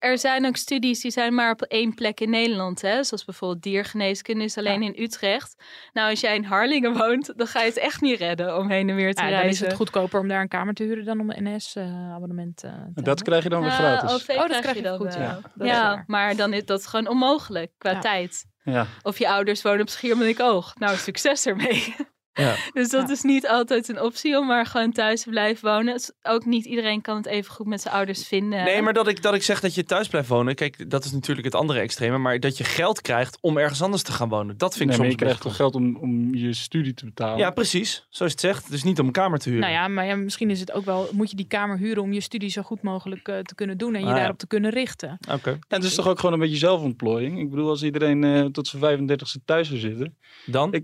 [0.01, 2.81] Er zijn ook studies die zijn maar op één plek in Nederland.
[2.81, 3.03] Hè?
[3.03, 5.63] Zoals bijvoorbeeld diergeneeskunde is alleen in Utrecht.
[5.93, 8.89] Nou, als jij in Harlingen woont, dan ga je het echt niet redden om heen
[8.89, 11.19] en weer te Ja, dan is het goedkoper om daar een kamer te huren dan
[11.19, 14.11] om een NS-abonnement te En dat krijg je dan weer Ah, gratis.
[14.11, 15.23] OV Oh, dat krijg krijg je dan goed, wel.
[15.23, 15.41] ja.
[15.65, 17.99] Ja, maar dan is dat gewoon onmogelijk qua Ja.
[17.99, 18.45] tijd.
[18.63, 18.85] Ja.
[19.01, 20.75] Of je ouders wonen op Schiermonnikoog.
[20.79, 21.95] Nou, succes ermee.
[22.33, 22.55] Ja.
[22.73, 26.01] Dus dat is niet altijd een optie om maar gewoon thuis te blijven wonen.
[26.23, 28.63] Ook niet iedereen kan het even goed met zijn ouders vinden.
[28.63, 31.11] Nee, maar dat ik, dat ik zeg dat je thuis blijft wonen, kijk, dat is
[31.11, 34.57] natuurlijk het andere extreme, maar dat je geld krijgt om ergens anders te gaan wonen,
[34.57, 37.05] dat vind ik Nee, maar je soms krijgt toch geld om, om je studie te
[37.05, 37.37] betalen?
[37.37, 38.05] Ja, precies.
[38.09, 38.69] Zoals het zegt.
[38.71, 39.63] Dus niet om een kamer te huren.
[39.69, 42.13] Nou ja, maar ja, misschien is het ook wel, moet je die kamer huren om
[42.13, 44.17] je studie zo goed mogelijk eh, te kunnen doen en je Ah, ja.
[44.17, 45.17] daarop te kunnen richten.
[45.31, 45.49] Oké.
[45.49, 47.39] En het is toch ook gewoon een beetje zelfontplooiing?
[47.39, 50.73] Ik bedoel, als iedereen eh, tot zijn 35ste thuis zou zitten, Dan?
[50.73, 50.83] ik,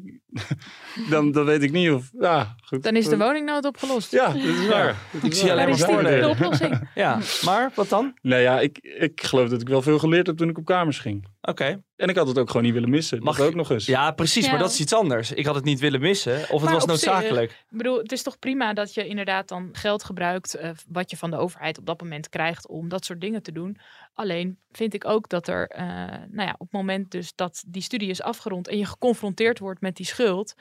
[1.09, 2.09] dan, dan weet ik niet of...
[2.19, 2.83] Ja, goed.
[2.83, 4.11] Dan is de woningnood opgelost.
[4.11, 4.95] Ja, dat is waar.
[5.11, 6.21] Dat Ik zie alleen maar voordelen.
[6.21, 6.89] de oplossing.
[6.95, 8.17] Ja, maar wat dan?
[8.21, 10.99] Nou ja, ik, ik geloof dat ik wel veel geleerd heb toen ik op kamers
[10.99, 11.27] ging.
[11.41, 11.81] Oké.
[11.95, 13.23] En ik had het ook gewoon niet willen missen.
[13.23, 13.85] Mag dat ik- ook nog eens.
[13.85, 14.45] Ja, precies.
[14.45, 14.51] Ja.
[14.51, 15.31] Maar dat is iets anders.
[15.31, 16.33] Ik had het niet willen missen.
[16.41, 17.51] Of het Maar was noodzakelijk.
[17.51, 21.17] Ik bedoel, het is toch prima dat je inderdaad dan geld gebruikt eh, wat je
[21.17, 23.77] van de overheid op dat moment krijgt om dat soort dingen te doen.
[24.13, 25.85] Alleen vind ik ook dat er, eh,
[26.29, 29.81] nou ja, op het moment dus dat die studie is afgerond en je geconfronteerd wordt
[29.81, 30.53] met die schuld.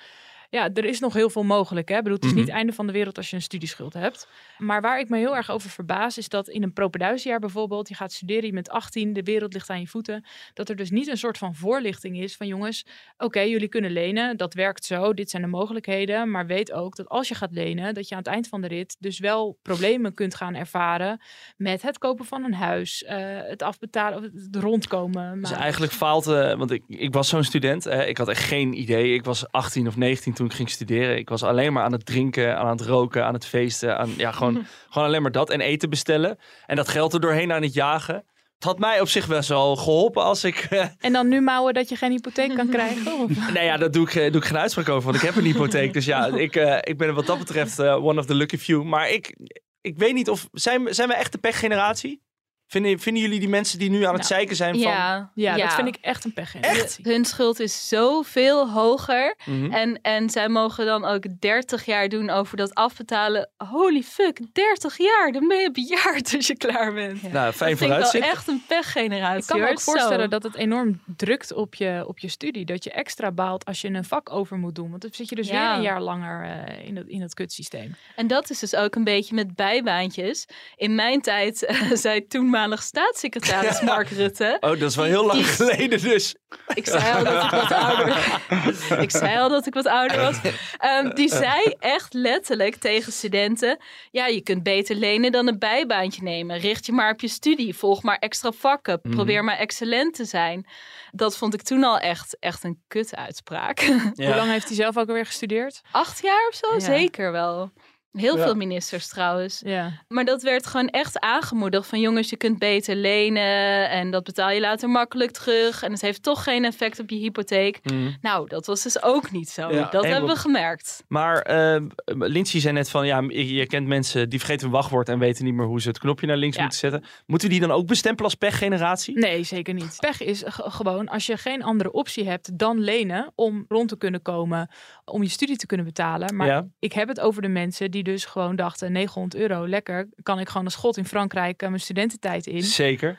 [0.51, 1.89] Ja, er is nog heel veel mogelijk.
[1.89, 1.97] Hè?
[1.97, 2.39] Ik bedoel, het is Mhm.
[2.41, 4.29] niet het einde van de wereld als je een studieschuld hebt.
[4.59, 7.95] Maar waar ik me heel erg over verbaas, is dat in een propeduisjaar bijvoorbeeld, je
[7.95, 10.25] gaat studeren, je bent 18, de wereld ligt aan je voeten.
[10.55, 12.87] Dat er dus niet een soort van voorlichting is van jongens,
[13.19, 16.31] oké, jullie kunnen lenen, dat werkt zo, dit zijn de mogelijkheden.
[16.31, 18.69] Maar weet ook dat als je gaat lenen, dat je aan het eind van de
[18.69, 21.21] rit dus wel problemen kunt gaan ervaren
[21.57, 25.41] met het kopen van een huis, eh, het afbetalen, of het rondkomen.
[25.41, 27.87] Dus eigenlijk faalt, eh, want ik, ik was zo'n student.
[27.87, 29.15] ik had echt geen idee.
[29.15, 31.17] Ik was 18 of 19 toen ik ging studeren.
[31.17, 33.99] Ik was alleen maar aan het drinken, aan het roken, aan het feesten.
[33.99, 36.39] Aan, ja, gewoon, gewoon alleen maar dat en eten bestellen.
[36.67, 38.15] En dat geld er doorheen aan het jagen.
[38.55, 40.57] Het had mij op zich best wel geholpen als ik...
[40.71, 43.13] eh, En dan nu mouwen dat je geen hypotheek kan krijgen?
[43.13, 43.31] Of?
[43.55, 45.45] Nee, ja, daar doe ik, eh, doe ik geen uitspraak over, want ik heb een
[45.45, 45.93] hypotheek.
[45.93, 48.83] Dus ja, ik, eh, ik ben wat dat betreft one of the lucky few.
[48.83, 49.37] Maar ik,
[49.81, 50.49] ik weet niet of...
[50.53, 52.23] Zijn, zijn we echt de pechgeneratie?
[52.69, 54.81] Vinden, vinden jullie die mensen die nu aan het Nou, zeiken zijn van...
[54.83, 57.05] Ja, Ja, dat vind ik echt een pechgeneratie.
[57.13, 59.37] Hun schuld is zoveel hoger.
[59.45, 59.73] Mhm.
[59.73, 63.51] En, en zij mogen dan ook 30 jaar doen over dat afbetalen.
[63.57, 65.33] Holy fuck, 30 jaar.
[65.33, 67.33] Dan ben je bejaard als je klaar bent.
[67.33, 68.27] Nou, fijn dat vooruitzicht.
[68.27, 69.41] echt een pechgeneratie.
[69.41, 70.29] Ik kan me ook voorstellen Zo.
[70.29, 72.65] dat het enorm drukt op je, op je studie.
[72.65, 74.91] Dat je extra baalt als je een vak over moet doen.
[74.91, 75.69] Want dan zit je dus Ja.
[75.69, 77.95] weer een jaar langer eh, in, het, in het kutsysteem.
[78.17, 80.47] En dat is dus ook een beetje met bijbaantjes.
[80.77, 82.27] In mijn tijd eh, zei
[82.57, 84.57] toenmalig staatssecretaris Mark Rutte.
[84.61, 86.35] Oh, dat is wel heel lang Die- geleden dus.
[86.75, 88.41] Ik zei al dat ik wat ouder
[89.05, 90.37] Ik zei al dat ik wat ouder was.
[90.79, 93.79] Ehm, die zei echt letterlijk tegen studenten:
[94.11, 96.59] Ja, je kunt beter lenen dan een bijbaantje nemen.
[96.59, 97.75] Richt je maar op je studie.
[97.77, 98.99] Volg maar extra vakken.
[99.03, 99.15] Mhm.
[99.15, 100.67] Probeer maar excellent te zijn.
[101.13, 103.81] Dat vond ik toen al echt, echt een kut-uitspraak.
[104.15, 105.81] Hoe lang heeft hij zelf ook alweer gestudeerd?
[105.91, 106.73] Acht jaar of zo?
[106.73, 106.81] Ja.
[106.81, 107.73] Zeker wel.
[108.17, 108.43] Heel Ja.
[108.43, 109.61] veel ministers trouwens.
[109.65, 109.93] Ja.
[110.09, 114.51] Maar dat werd gewoon echt aangemoedigd van jongens, je kunt beter lenen en dat betaal
[114.51, 115.83] je later makkelijk terug.
[115.83, 117.79] En het heeft toch geen effect op je hypotheek.
[117.83, 118.11] Mhm.
[118.21, 119.71] Nou, dat was dus ook niet zo.
[119.73, 119.89] Ja.
[119.91, 121.05] dat En hebben we gemerkt.
[121.09, 125.09] Maar eh Lindsay zei net van, ja, je je kent mensen die vergeten hun wachtwoord
[125.09, 126.63] en weten niet meer hoe ze het knopje naar links Ja.
[126.63, 127.05] moeten zetten.
[127.27, 129.19] Moeten we die dan ook bestempelen als pechgeneratie?
[129.19, 129.97] Nee, zeker niet.
[129.99, 134.23] Pech is gewoon als je geen andere optie hebt dan lenen om rond te kunnen
[134.23, 134.71] komen,
[135.05, 136.37] om je studie te kunnen betalen.
[136.37, 136.67] Maar Ja.
[136.79, 140.49] ik heb het over de mensen die dus gewoon dachten 900 euro, lekker, kan ik
[140.49, 142.63] gewoon een schot in Frankrijk eh, mijn studententijd in.
[142.63, 143.19] Zeker.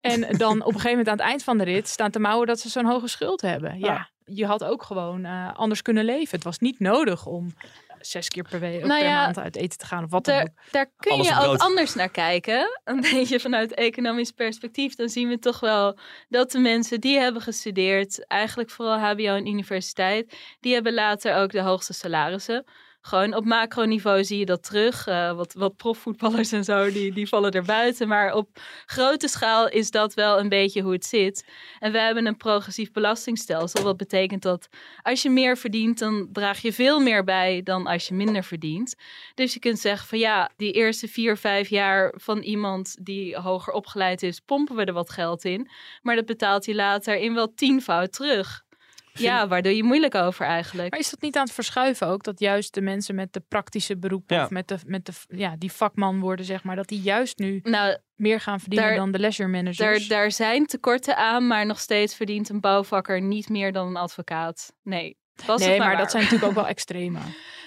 [0.00, 2.46] En dan op een gegeven moment aan het eind van de rit staan te mouwen
[2.46, 3.78] dat ze zo'n hoge schuld hebben.
[3.78, 4.08] Ja, Ja.
[4.24, 6.30] je had ook gewoon eh, anders kunnen leven.
[6.30, 7.54] Het was niet nodig om
[8.00, 10.34] zes keer per, week, Nou per ja, maand uit eten te gaan of wat dan
[10.34, 10.72] Daar, ook.
[10.72, 12.80] daar kun Alles je ook anders naar kijken.
[12.84, 14.94] Een beetje vanuit economisch perspectief.
[14.94, 19.46] Dan zien we toch wel dat de mensen die hebben gestudeerd, eigenlijk vooral HBO en
[19.46, 22.64] universiteit, die hebben later ook de hoogste salarissen.
[23.04, 25.06] Gewoon op macroniveau zie je dat terug.
[25.06, 28.08] Eh, wat, wat profvoetballers en zo, die, die vallen er buiten.
[28.08, 28.48] Maar op
[28.86, 31.48] grote schaal is dat wel een beetje hoe het zit.
[31.78, 33.82] En we hebben een progressief belastingstelsel.
[33.82, 34.68] Wat betekent dat
[35.02, 38.94] als je meer verdient, dan draag je veel meer bij dan als je minder verdient.
[39.34, 43.72] Dus je kunt zeggen van ja, die eerste vier, vijf jaar van iemand die hoger
[43.72, 45.68] opgeleid is, pompen we er wat geld in.
[46.02, 48.64] Maar dat betaalt hij later in wel tienvoud terug.
[49.12, 50.90] Ja, waar doe je moeilijk over eigenlijk?
[50.90, 52.22] Maar is dat niet aan het verschuiven ook?
[52.22, 54.44] Dat juist de mensen met de praktische beroepen Ja.
[54.44, 57.60] of met de, met de, ja, die vakman worden, zeg maar, dat die juist nu
[57.62, 59.78] nou, meer gaan verdienen daar- dan de leisure managers?
[60.08, 63.96] Daar, daar zijn tekorten aan, maar nog steeds verdient een bouwvakker niet meer dan een
[63.96, 64.72] advocaat.
[64.82, 65.16] Nee.
[65.46, 67.18] Was nee, het maar, maar dat zijn natuurlijk ook wel extreme.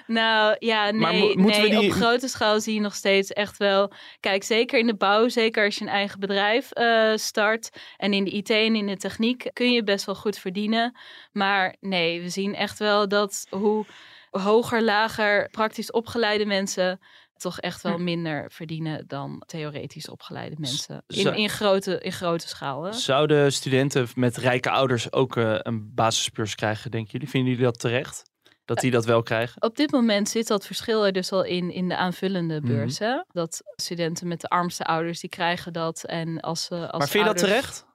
[0.07, 3.31] Nou ja, nee, mo- moeten we nee die- op grote schaal zie je nog steeds
[3.33, 3.91] echt wel.
[4.19, 7.69] Kijk, zeker in de bouw, zeker als je een eigen bedrijf eh, start.
[7.97, 10.97] En in de IT en in de techniek kun je best wel goed verdienen.
[11.31, 13.85] Maar nee, we zien echt wel dat hoe
[14.31, 16.99] hoger, lager, praktisch opgeleide mensen
[17.37, 21.03] toch echt wel minder verdienen dan theoretisch opgeleide mensen.
[21.07, 22.83] In, in, grote, in grote schaal.
[22.83, 22.93] Hè?
[22.93, 27.29] Zouden studenten met rijke ouders ook eh, een basisbeurs krijgen, denken jullie?
[27.29, 28.23] Vinden jullie dat terecht?
[28.65, 29.61] Dat die dat wel krijgen?
[29.61, 32.67] Op dit moment zit dat verschil er dus al in, in de aanvullende Mhm.
[32.67, 33.25] beurzen.
[33.31, 36.03] Dat studenten met de armste ouders, die krijgen dat.
[36.03, 37.85] En als, ze als Maar vind je dat terecht?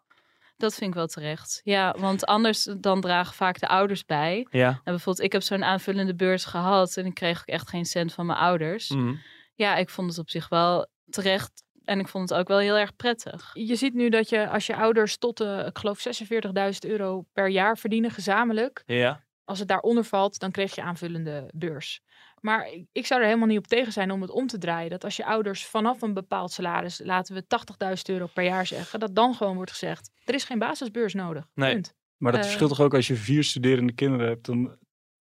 [0.57, 1.61] Dat vind ik wel terecht.
[1.65, 4.47] Ja, want anders dan dragen vaak de ouders bij.
[4.51, 4.69] Ja.
[4.69, 8.13] En bijvoorbeeld, ik heb zo'n aanvullende beurs gehad en ik kreeg ook echt geen cent
[8.13, 8.89] van mijn ouders.
[8.91, 9.15] Mhm.
[9.55, 11.63] Ja, ik vond het op zich wel terecht.
[11.85, 13.51] En ik vond het ook wel heel erg prettig.
[13.53, 17.49] Je ziet nu dat je als je ouders tot, eh, ik geloof, 46.000 euro per
[17.49, 18.83] jaar verdienen gezamenlijk.
[18.87, 19.25] Ja.
[19.51, 22.01] Als het daaronder valt, dan kreeg je aanvullende beurs.
[22.41, 24.91] Maar ik- ik zou er helemaal niet op tegen zijn om het om te draaien.
[24.91, 29.01] Dat als je ouders vanaf een bepaald salaris, laten we 80.000 euro per jaar zeggen,
[29.01, 31.47] dat dan gewoon wordt gezegd, er is geen basisbeurs nodig.
[31.55, 31.73] Nee.
[31.73, 31.95] Punt.
[32.17, 34.47] Maar dat Eh, verschilt toch ook als je vier studerende kinderen hebt.
[34.47, 34.59] Dan,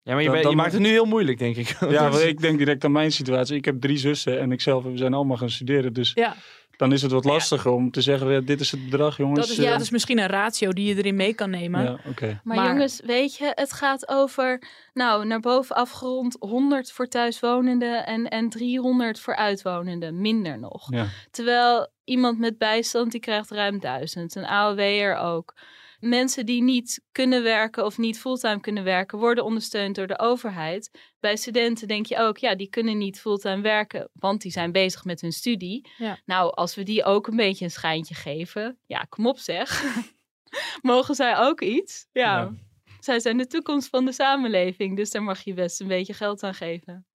[0.01, 1.67] Ja, maar je, dan- je dan- maakt het nu heel moeilijk, denk ik.
[1.67, 3.55] Ja, Dus- maar ik denk direct aan mijn situatie.
[3.55, 5.93] Ik heb drie zussen en ikzelf, we zijn allemaal gaan studeren.
[5.93, 6.35] Dus Ja.
[6.77, 9.39] Dan is het wat lastiger om te zeggen, ja, dit is het bedrag jongens.
[9.39, 11.83] Dat is, ja, eh, dat is misschien een ratio die je erin mee kan nemen.
[11.83, 12.41] ja, oké.
[12.43, 14.61] Maar, jongens, weet je, het gaat over,
[14.93, 20.91] nou, naar boven afgerond 100 voor thuiswonenden en, en 300 voor uitwonenden, minder nog.
[20.91, 21.05] Ja.
[21.31, 25.53] Terwijl iemand met bijstand, die krijgt ruim 1000, een AOW'er ook.
[25.99, 30.91] Mensen die niet kunnen werken of niet fulltime kunnen werken, worden ondersteund door de overheid.
[31.19, 35.03] Bij studenten denk je ook, ja, die kunnen niet fulltime werken, want die zijn bezig
[35.03, 35.89] met hun studie.
[35.97, 36.19] Ja.
[36.25, 39.83] Nou, als we die ook een beetje een schijntje geven, ja, kom op zeg.
[40.81, 42.07] Mogen zij ook iets?
[42.11, 42.39] Ja.
[42.39, 42.51] Ja.
[42.99, 44.95] Zij zijn de toekomst van de samenleving.
[44.95, 47.05] Dus daar mag je best een beetje geld aan geven.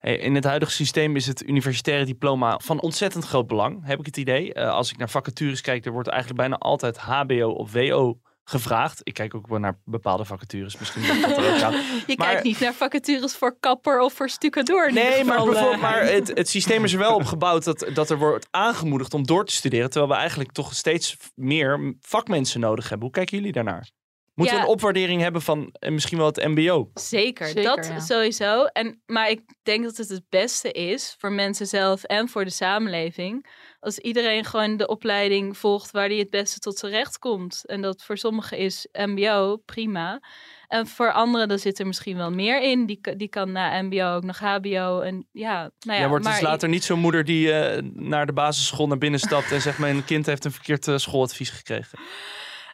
[0.00, 4.16] In het huidige systeem is het universitaire diploma van ontzettend groot belang, heb ik het
[4.16, 4.54] idee.
[4.54, 9.00] Eh, als ik naar vacatures kijk, er wordt eigenlijk bijna altijd HBO of WO gevraagd.
[9.02, 11.72] Ik kijk ook wel naar bepaalde vacatures, misschien dat dat ook aan.
[12.06, 14.92] Je Maar- kijkt niet naar vacatures voor kapper of voor stucadoor.
[14.92, 15.52] Nee, maar, geval, eh.
[15.52, 19.14] bijvoorbeeld, maar het, het systeem is er wel op gebouwd dat, dat er wordt aangemoedigd
[19.14, 19.90] om door te studeren.
[19.90, 23.06] Terwijl we eigenlijk toch steeds meer vakmensen nodig hebben.
[23.06, 23.90] Hoe kijken jullie daarnaar?
[24.40, 26.90] Moeten we een opwaardering hebben van eh, misschien wel het MBO?
[26.94, 28.00] Zeker, Zeker, dat ja.
[28.00, 28.64] sowieso.
[28.64, 32.50] En, maar ik denk dat het het beste is voor mensen zelf en voor de
[32.50, 33.46] samenleving.
[33.80, 37.66] Als iedereen gewoon de opleiding volgt waar hij het beste tot zijn recht komt.
[37.66, 40.20] En dat voor sommigen is MBO prima.
[40.68, 42.86] En voor anderen, dan zit er misschien wel meer in.
[42.86, 45.00] Die, die kan na MBO ook nog HBO.
[45.00, 48.32] En ja, nou ja, Jij wordt dus later niet zo'n moeder die eh, naar de
[48.32, 51.98] basisschool naar binnen stapt en zegt: Mijn kind heeft een verkeerd eh, schooladvies gekregen.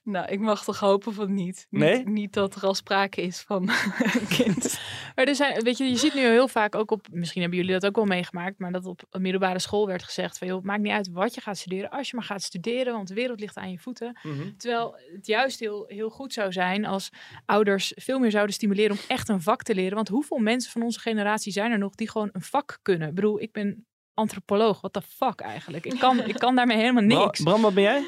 [0.06, 1.66] Nou, ik mag toch hopen van niet.
[1.70, 2.04] niet Nee?
[2.04, 4.80] Niet dat er al sprake is van een kind.
[5.14, 7.74] Maar er zijn, weet je, je ziet nu heel vaak ook op, misschien hebben jullie
[7.74, 10.66] dat ook wel meegemaakt, maar dat op een middelbare school werd gezegd van, joh, het
[10.66, 13.40] maakt niet uit wat je gaat studeren, als je maar gaat studeren, want de wereld
[13.40, 14.18] ligt aan je voeten.
[14.56, 17.10] Terwijl het juist heel, heel goed zou zijn als
[17.46, 19.94] ouders veel meer zouden stimuleren om echt een vak te leren.
[19.94, 23.08] Want hoeveel mensen van onze generatie zijn er nog die gewoon een vak kunnen?
[23.08, 25.86] Ik bedoel, ik ben antropoloog, wat de fuck eigenlijk?
[25.86, 27.42] Ik kan, ik kan daarmee helemaal niks.
[27.42, 28.04] Bram, wat ben jij?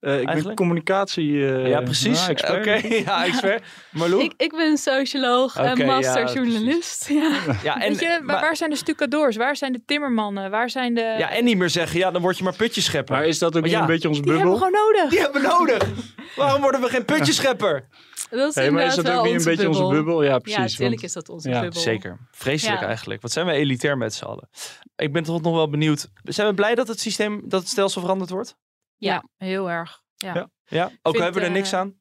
[0.00, 1.46] Eh, ik ben communicatie...
[1.52, 2.18] eh, ja, precies.
[2.18, 2.58] nou, expert.
[2.66, 3.62] Oké, ja, expert.
[3.90, 4.22] Marlou?
[4.22, 7.08] Ik, ik ben socioloog en ja, masterjournalist.
[7.08, 7.30] Ja,
[7.62, 9.36] ja, en, Weet je, waar, maar- waar zijn de stucadoors?
[9.36, 10.50] Waar zijn de timmermannen?
[10.50, 11.00] Waar zijn de...
[11.18, 13.14] ja, en niet meer zeggen: Ja, dan word je maar putjeschepper.
[13.16, 14.68] Maar is dat ook Maar niet ja, een beetje onze die hebben we bubbel?
[14.80, 15.10] gewoon nodig.
[15.10, 15.88] Die hebben we nodig.
[16.36, 17.88] Waarom worden we geen putjeschepper?
[18.30, 20.22] Dat is Hey, maar is dat wel ook niet een beetje onze bubbel?
[20.22, 20.58] Ja, Ja, precies.
[20.60, 21.80] natuurlijk want- is dat onze ja, bubbel.
[21.80, 22.18] Zeker.
[22.30, 22.86] Vreselijk Ja.
[22.86, 23.22] eigenlijk.
[23.22, 24.48] Wat zijn we elitair met z'n allen.
[24.96, 26.08] Ik ben toch nog wel benieuwd.
[26.22, 28.56] Zijn we blij dat het systeem, dat het stelsel veranderd wordt?
[29.08, 30.00] Ja, heel erg.
[30.16, 30.34] Ja.
[30.34, 30.50] Ja.
[30.64, 30.90] Ja?
[31.02, 31.94] Ook hebben we er niks eh, aan?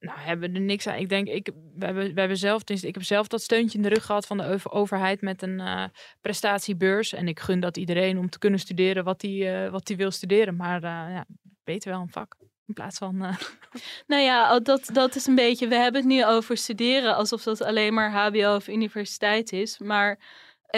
[0.00, 0.94] Nou, hebben we er niks aan.
[0.98, 3.88] Ik denk, ik, we, hebben, we hebben zelf, ik heb zelf dat steuntje in de
[3.88, 5.84] rug gehad van de over- overheid met een eh,
[6.20, 7.12] prestatiebeurs.
[7.12, 10.56] En ik gun dat iedereen om te kunnen studeren wat hij wat die wil studeren.
[10.56, 11.24] Maar eh, ja,
[11.64, 12.36] beter wel een vak.
[12.66, 13.24] In plaats van.
[13.24, 13.36] eh,
[14.06, 15.68] Nou ja, oh, dat, dat is een beetje.
[15.68, 19.78] We hebben het nu over studeren alsof dat alleen maar HBO of universiteit is.
[19.78, 20.18] Maar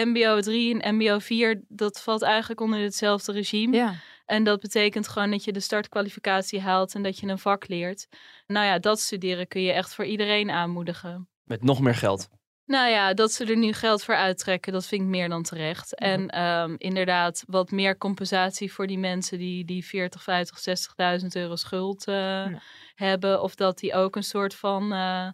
[0.03, 3.75] MBO 3 en MBO 4, dat valt eigenlijk onder hetzelfde regime.
[3.75, 3.93] ja.
[4.25, 8.07] En dat betekent gewoon dat je de startkwalificatie haalt en dat je een vak leert.
[8.47, 11.29] Nou ja, dat studeren kun je echt voor iedereen aanmoedigen.
[11.43, 12.29] Met nog meer geld.
[12.65, 15.95] Nou ja, dat ze er nu geld voor uittrekken, dat vind ik meer dan terecht.
[15.95, 21.55] En ehm, inderdaad, wat meer compensatie voor die mensen die, die 40, 50, 60.000 euro
[21.55, 22.45] schuld eh,
[22.95, 23.41] hebben.
[23.41, 25.27] Of dat die ook een soort van, eh,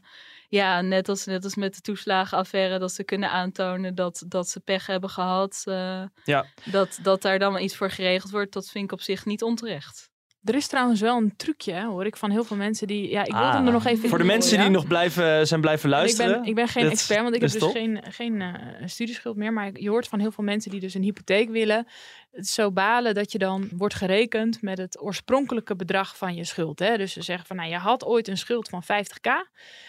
[0.49, 4.59] ja, net als, net als met de toeslagenaffaire, dat ze kunnen aantonen dat, dat ze
[4.59, 5.61] pech hebben gehad.
[5.65, 6.45] eh, Ja.
[6.71, 9.43] dat, dat daar dan wel iets voor geregeld wordt, dat vind ik op zich niet
[9.43, 10.07] onterecht.
[10.43, 13.09] Er is trouwens wel een trucje, hè, hoor ik van heel veel mensen die.
[13.09, 13.53] Ja, ik wilde Ah.
[13.53, 16.31] hem er nog even in Voor de mensen die nog blijven, zijn blijven luisteren.
[16.31, 17.71] Ik ben, ik ben geen Dat- expert, want ik heb dus top.
[17.71, 18.53] geen, geen eh,
[18.85, 19.53] studieschuld meer.
[19.53, 21.87] Maar je hoort van heel veel mensen die dus een hypotheek willen.
[22.31, 26.79] Het zo balen dat je dan wordt gerekend met het oorspronkelijke bedrag van je schuld.
[26.79, 26.97] Hè?
[26.97, 29.29] Dus ze zeggen van, nou, je had ooit een schuld van 50k.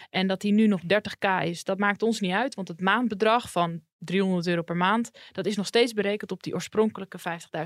[0.09, 2.55] En dat die nu nog 30k is, dat maakt ons niet uit.
[2.55, 6.53] Want het maandbedrag van 300 euro per maand, dat is nog steeds berekend op die
[6.53, 7.25] oorspronkelijke 50.000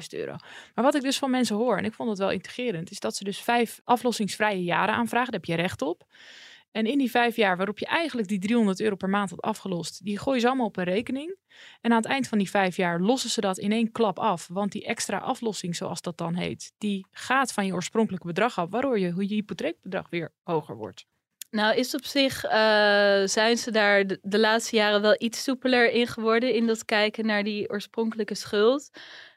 [0.10, 0.36] euro.
[0.74, 3.16] Maar wat ik dus van mensen hoor, en ik vond het wel integrerend, is dat
[3.16, 5.32] ze dus vijf aflossingsvrije jaren aanvragen.
[5.32, 6.06] Daar heb je recht op.
[6.76, 10.04] En in die vijf jaar waarop je eigenlijk die 300 euro per maand had afgelost,
[10.04, 11.36] die gooien ze allemaal op een rekening.
[11.82, 14.48] En aan het eind van die vijf jaar lossen ze dat in één klap af.
[14.52, 18.70] Want die extra aflossing, zoals dat dan heet, die gaat van je oorspronkelijke bedrag af,
[18.70, 21.06] waardoor je, je hypotheekbedrag weer hoger wordt.
[21.50, 22.52] Nou, is op zich eh,
[23.26, 27.26] zijn ze daar de, de laatste jaren wel iets soepeler in geworden in dat kijken
[27.26, 28.90] naar die oorspronkelijke schuld.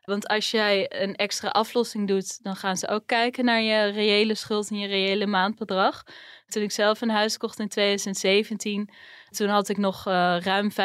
[0.09, 4.35] Want als jij een extra aflossing doet, dan gaan ze ook kijken naar je reële
[4.35, 6.05] schuld en je reële maandbedrag.
[6.47, 8.91] Toen ik zelf een huis kocht in 2017,
[9.31, 10.77] toen had ik nog eh, ruim 15.000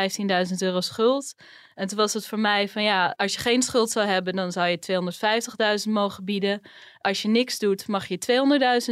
[0.57, 1.35] euro schuld.
[1.75, 4.51] En toen was het voor mij van ja, als je geen schuld zou hebben, dan
[4.51, 6.61] zou je 250.000 mogen bieden.
[6.97, 8.17] Als je niks doet, mag je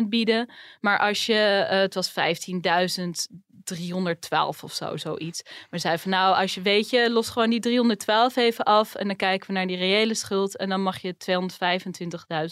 [0.01, 0.53] 200.000 bieden.
[0.79, 2.11] Maar als je, eh, het was
[3.65, 5.43] 15.312 of zo, zoiets.
[5.69, 8.95] Maar zei van nou, als je weet je, los gewoon die 312 even af.
[8.95, 10.57] En dan kijken we naar die reële schuld.
[10.57, 11.15] En dan mag je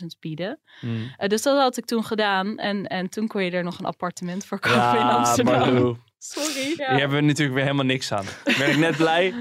[0.01, 0.59] 225.000 bieden.
[0.79, 1.13] Hmm.
[1.17, 2.57] Eh, dus dat had ik toen gedaan.
[2.57, 6.01] En, en toen kon je er nog een appartement voor kopen in Ja, Amsterdam.
[6.17, 6.63] Sorry.
[6.75, 8.25] Hier hebben we natuurlijk weer helemaal niks aan.
[8.57, 9.33] Ben ik net blij.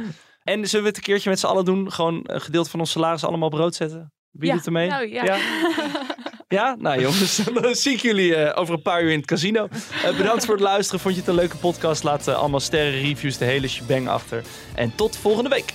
[0.42, 1.92] En zullen we het een keertje met z'n allen doen?
[1.92, 4.12] Gewoon een gedeelte van ons salaris allemaal op brood zetten?
[4.31, 4.88] Wie Ja, doet er mee?
[4.88, 5.24] nou, ja.
[5.24, 5.37] ja?
[6.48, 6.76] Ja?
[6.78, 9.68] Nou jongens, dan zie ik jullie eh, over een paar uur in het casino.
[10.04, 11.00] Eh, bedankt voor het luisteren.
[11.00, 12.02] Vond je het een leuke podcast?
[12.02, 14.42] Laat eh, allemaal sterren, reviews, de hele shebang achter.
[14.74, 15.72] En tot volgende week.